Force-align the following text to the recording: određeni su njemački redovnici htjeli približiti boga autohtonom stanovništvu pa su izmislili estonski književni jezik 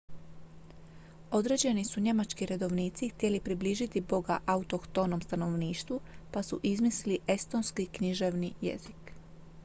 određeni 1.31 1.83
su 1.85 1.99
njemački 2.01 2.45
redovnici 2.45 3.09
htjeli 3.09 3.39
približiti 3.41 4.01
boga 4.01 4.39
autohtonom 4.45 5.21
stanovništvu 5.21 5.99
pa 6.31 6.43
su 6.43 6.59
izmislili 6.63 7.19
estonski 7.27 7.85
književni 7.85 8.53
jezik 8.61 9.11